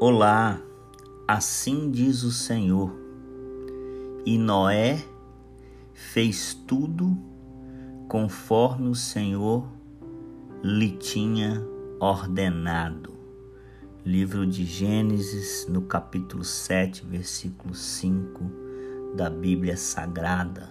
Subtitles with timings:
[0.00, 0.62] Olá,
[1.26, 2.96] assim diz o Senhor.
[4.24, 5.04] E Noé
[5.92, 7.18] fez tudo
[8.06, 9.66] conforme o Senhor
[10.62, 11.60] lhe tinha
[11.98, 13.12] ordenado.
[14.06, 18.44] Livro de Gênesis, no capítulo 7, versículo 5
[19.16, 20.70] da Bíblia Sagrada.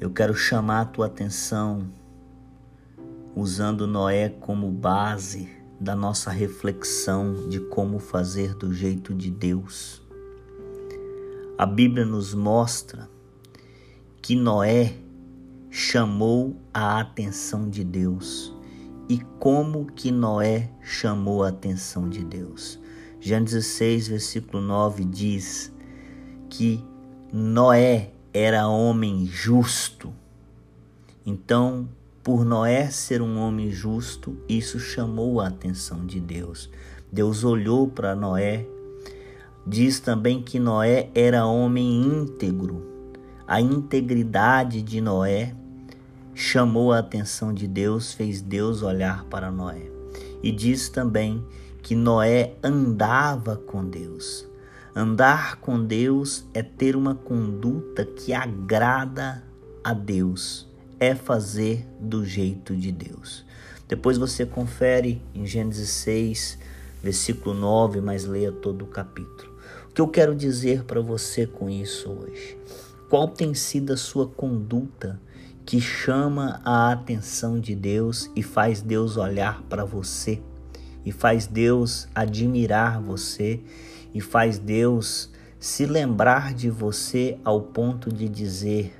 [0.00, 1.88] Eu quero chamar a tua atenção
[3.36, 10.02] usando Noé como base da nossa reflexão de como fazer do jeito de Deus.
[11.56, 13.08] A Bíblia nos mostra
[14.20, 14.94] que Noé
[15.70, 18.54] chamou a atenção de Deus
[19.08, 22.78] e como que Noé chamou a atenção de Deus.
[23.18, 25.72] Gênesis 6, versículo 9 diz
[26.50, 26.84] que
[27.32, 30.12] Noé era homem justo.
[31.24, 31.88] Então,
[32.22, 36.68] por Noé ser um homem justo, isso chamou a atenção de Deus.
[37.10, 38.66] Deus olhou para Noé.
[39.66, 42.86] Diz também que Noé era homem íntegro.
[43.46, 45.54] A integridade de Noé
[46.34, 49.90] chamou a atenção de Deus, fez Deus olhar para Noé.
[50.42, 51.42] E diz também
[51.82, 54.46] que Noé andava com Deus.
[54.94, 59.42] Andar com Deus é ter uma conduta que agrada
[59.82, 60.69] a Deus
[61.00, 63.44] é fazer do jeito de Deus.
[63.88, 66.58] Depois você confere em Gênesis 6,
[67.02, 69.50] versículo 9, mas leia todo o capítulo.
[69.88, 72.56] O que eu quero dizer para você com isso hoje?
[73.08, 75.18] Qual tem sido a sua conduta
[75.66, 80.40] que chama a atenção de Deus e faz Deus olhar para você,
[81.04, 83.60] e faz Deus admirar você,
[84.14, 88.92] e faz Deus se lembrar de você ao ponto de dizer: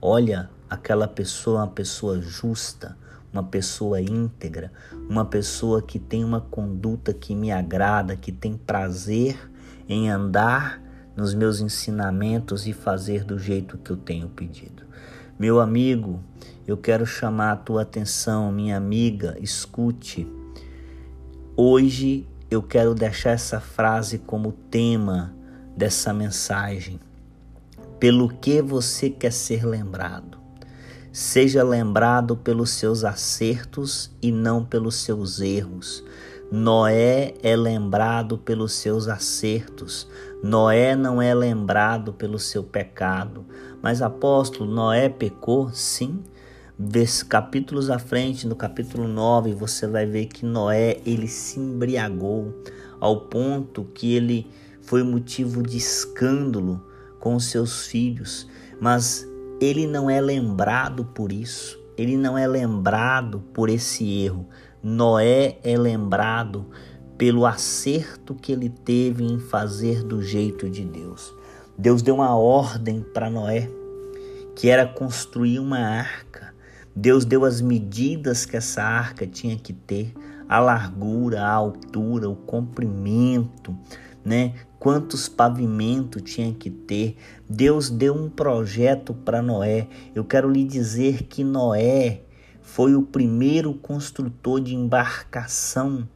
[0.00, 2.96] Olha, aquela pessoa é uma pessoa justa,
[3.30, 4.72] uma pessoa íntegra,
[5.06, 9.50] uma pessoa que tem uma conduta que me agrada, que tem prazer
[9.86, 10.82] em andar
[11.14, 14.82] nos meus ensinamentos e fazer do jeito que eu tenho pedido.
[15.38, 16.20] Meu amigo,
[16.66, 20.26] eu quero chamar a tua atenção, minha amiga, escute.
[21.54, 25.34] Hoje eu quero deixar essa frase como tema
[25.76, 26.98] dessa mensagem.
[28.00, 30.41] Pelo que você quer ser lembrado?
[31.12, 36.02] Seja lembrado pelos seus acertos e não pelos seus erros.
[36.50, 40.08] Noé é lembrado pelos seus acertos.
[40.42, 43.44] Noé não é lembrado pelo seu pecado.
[43.82, 45.70] Mas apóstolo, Noé pecou?
[45.74, 46.22] Sim.
[47.28, 52.54] Capítulos à frente, no capítulo 9, você vai ver que Noé ele se embriagou
[52.98, 54.46] ao ponto que ele
[54.80, 56.82] foi motivo de escândalo
[57.20, 58.48] com seus filhos.
[58.80, 59.26] Mas
[59.62, 64.48] ele não é lembrado por isso, ele não é lembrado por esse erro.
[64.82, 66.66] Noé é lembrado
[67.16, 71.32] pelo acerto que ele teve em fazer do jeito de Deus.
[71.78, 73.70] Deus deu uma ordem para Noé,
[74.56, 76.52] que era construir uma arca.
[76.94, 80.12] Deus deu as medidas que essa arca tinha que ter,
[80.48, 83.78] a largura, a altura, o comprimento,
[84.24, 84.54] né?
[84.78, 87.16] Quantos pavimentos tinha que ter.
[87.48, 89.88] Deus deu um projeto para Noé.
[90.14, 92.22] Eu quero lhe dizer que Noé
[92.60, 96.08] foi o primeiro construtor de embarcação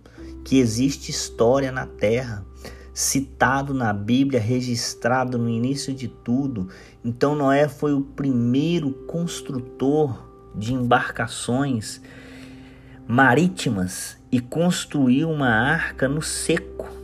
[0.45, 2.45] que existe história na terra,
[2.95, 6.69] citado na Bíblia, registrado no início de tudo.
[7.05, 12.01] Então Noé foi o primeiro construtor de embarcações
[13.07, 16.96] marítimas e construiu uma arca no seco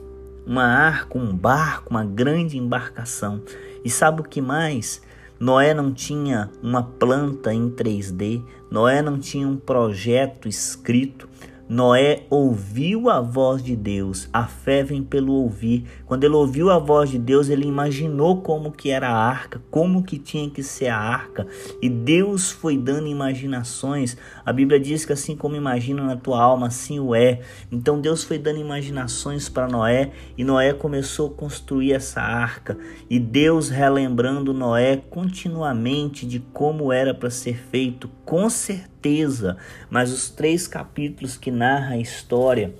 [0.47, 3.43] uma arca, um barco, uma grande embarcação.
[3.85, 5.03] E sabe o que mais?
[5.39, 11.29] Noé não tinha uma planta em 3D, Noé não tinha um projeto escrito,
[11.73, 14.29] Noé ouviu a voz de Deus.
[14.31, 15.87] A fé vem pelo ouvir.
[16.05, 20.03] Quando ele ouviu a voz de Deus, ele imaginou como que era a arca, como
[20.03, 21.47] que tinha que ser a arca.
[21.81, 24.19] E Deus foi dando imaginações.
[24.45, 27.41] A Bíblia diz que assim como imagina na tua alma, assim o é.
[27.71, 32.77] Então Deus foi dando imaginações para Noé e Noé começou a construir essa arca.
[33.09, 39.57] E Deus relembrando Noé continuamente de como era para ser feito, com certeza certeza,
[39.91, 42.73] mas os três capítulos que narra a história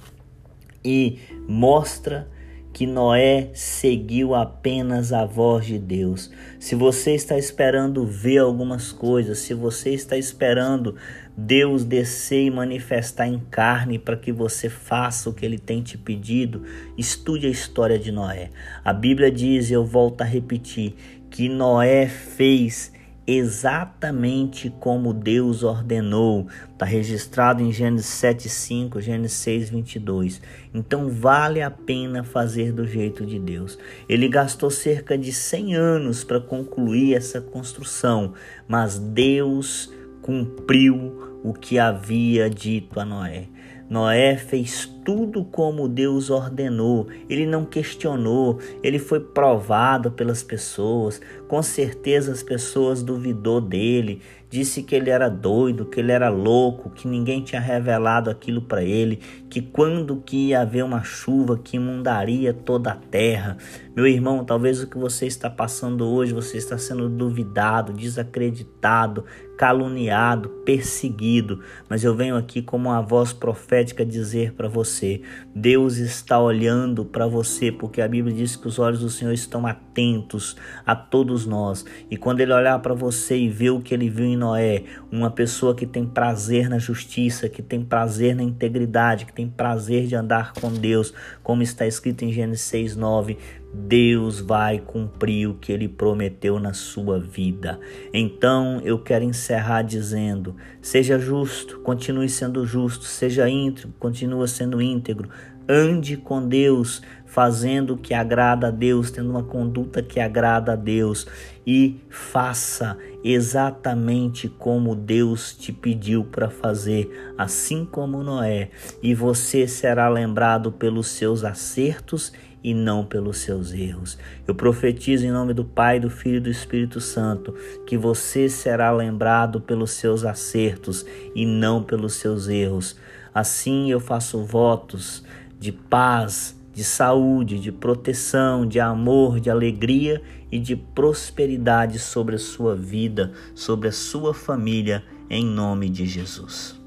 [0.85, 2.29] e mostra
[2.73, 6.31] que Noé seguiu apenas a voz de Deus.
[6.59, 10.97] Se você está esperando ver algumas coisas, se você está esperando
[11.37, 15.99] Deus descer e manifestar em carne para que você faça o que ele tem te
[15.99, 16.63] pedido,
[16.97, 18.49] estude a história de Noé.
[18.83, 20.95] A Bíblia diz, e eu volto a repetir,
[21.29, 22.91] que Noé fez
[23.27, 26.49] exatamente como Deus ordenou.
[26.73, 30.41] Está registrado em Gênesis 7:5, Gênesis 6:22.
[30.75, 33.79] Então vale a pena fazer do jeito de Deus.
[34.09, 38.35] Ele gastou cerca de 100 anos para concluir essa construção,
[38.67, 43.49] mas Deus cumpriu o que havia dito a Noé.
[43.93, 51.63] Noé fez tudo como Deus ordenou, ele não questionou, ele foi provado pelas pessoas, com
[51.63, 57.07] certeza as pessoas duvidou dele, disse que ele era doido, que ele era louco, que
[57.07, 59.17] ninguém tinha revelado aquilo para ele,
[59.51, 63.59] que quando que ia haver uma chuva que inundaria toda a terra.
[63.95, 70.49] Meu irmão, talvez o que você está passando hoje, você está sendo duvidado, desacreditado, caluniado,
[70.65, 71.61] perseguido,
[71.91, 75.21] mas eu venho aqui como uma voz profética dizer para você:
[75.55, 79.67] Deus está olhando para você, porque a Bíblia diz que os olhos do Senhor estão
[79.67, 80.57] atentos
[80.87, 81.85] a todos nós.
[82.11, 85.31] E quando ele olhar para você e ver o que ele viu em Noé, uma
[85.31, 90.17] pessoa que tem prazer na justiça, que tem prazer na integridade, que tem prazer de
[90.17, 91.13] andar com Deus,
[91.43, 93.37] como está escrito em Gênesis 6:9,
[93.73, 97.81] Deus vai cumprir o que ele prometeu na sua vida.
[98.13, 105.29] Então eu quero encerrar dizendo: seja justo, continue sendo justo, seja íntegro, continue sendo íntegro,
[105.67, 110.77] ande com Deus, fazendo o que agrada a Deus, tendo uma conduta que agrada a
[110.77, 111.27] Deus.
[111.67, 118.71] E faça exatamente como Deus te pediu para fazer, assim como Noé,
[119.03, 122.33] e você será lembrado pelos seus acertos
[122.63, 124.19] e não pelos seus erros.
[124.47, 127.55] Eu profetizo em nome do Pai, do Filho e do Espírito Santo
[127.87, 131.05] que você será lembrado pelos seus acertos
[131.35, 132.97] e não pelos seus erros.
[133.35, 135.25] Assim eu faço votos
[135.59, 142.39] de paz, de saúde, de proteção, de amor, de alegria e de prosperidade sobre a
[142.39, 146.82] sua vida, sobre a sua família, em nome de Jesus.